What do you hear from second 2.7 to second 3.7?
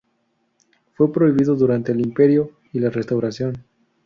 y la Restauración.